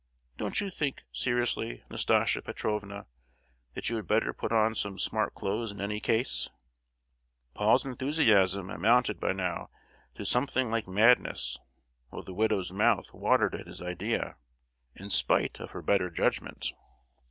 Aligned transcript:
Don't 0.35 0.59
you 0.59 0.71
think, 0.71 1.03
seriously, 1.11 1.83
Nastasia 1.91 2.41
Petrovna, 2.41 3.05
that 3.75 3.87
you 3.91 3.97
had 3.97 4.07
better 4.07 4.33
put 4.33 4.51
on 4.51 4.73
some 4.73 4.97
smart 4.97 5.35
clothes 5.35 5.71
in 5.71 5.79
any 5.79 5.99
case?" 5.99 6.49
Paul's 7.53 7.85
enthusiasm 7.85 8.71
amounted 8.71 9.19
by 9.19 9.31
now 9.33 9.69
to 10.15 10.25
something 10.25 10.71
like 10.71 10.87
madness, 10.87 11.59
while 12.09 12.23
the 12.23 12.33
widow's 12.33 12.71
mouth 12.71 13.13
watered 13.13 13.53
at 13.53 13.67
his 13.67 13.79
idea, 13.79 14.37
in 14.95 15.11
spite 15.11 15.59
of 15.59 15.69
her 15.69 15.83
better 15.83 16.09
judgment. 16.09 16.71